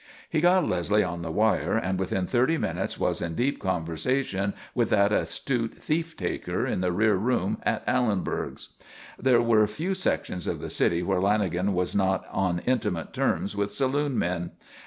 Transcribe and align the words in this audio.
He 0.31 0.41
got 0.41 0.67
Leslie 0.67 1.03
on 1.03 1.21
the 1.21 1.29
wire, 1.29 1.75
and 1.77 1.99
within 1.99 2.25
thirty 2.25 2.57
minutes 2.57 2.99
was 2.99 3.21
in 3.21 3.35
deep 3.35 3.59
conversation 3.61 4.55
with 4.73 4.89
that 4.89 5.11
astute 5.11 5.79
thief 5.79 6.17
taker 6.17 6.65
in 6.65 6.81
the 6.81 6.91
rear 6.91 7.13
room 7.13 7.59
at 7.61 7.85
Allenberg's. 7.87 8.69
There 9.19 9.43
were 9.43 9.67
few 9.67 9.93
sections 9.93 10.47
of 10.47 10.59
the 10.59 10.71
city 10.71 11.03
where 11.03 11.21
Lanagan 11.21 11.73
was 11.73 11.93
not 11.95 12.25
on 12.31 12.63
intimate 12.65 13.13
terms 13.13 13.55
with 13.55 13.69
saloonmen. 13.71 14.49